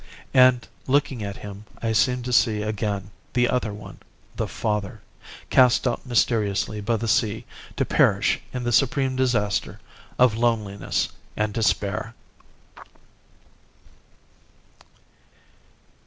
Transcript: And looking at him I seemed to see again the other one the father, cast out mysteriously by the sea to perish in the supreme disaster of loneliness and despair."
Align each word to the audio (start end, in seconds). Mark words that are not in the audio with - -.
And 0.33 0.67
looking 0.87 1.21
at 1.21 1.37
him 1.45 1.65
I 1.79 1.91
seemed 1.91 2.25
to 2.25 2.33
see 2.33 2.63
again 2.63 3.11
the 3.33 3.47
other 3.47 3.71
one 3.71 3.99
the 4.35 4.47
father, 4.47 5.01
cast 5.51 5.87
out 5.87 6.07
mysteriously 6.07 6.81
by 6.81 6.97
the 6.97 7.07
sea 7.07 7.45
to 7.75 7.85
perish 7.85 8.39
in 8.51 8.63
the 8.63 8.71
supreme 8.71 9.15
disaster 9.15 9.79
of 10.17 10.33
loneliness 10.35 11.09
and 11.37 11.53
despair." 11.53 12.15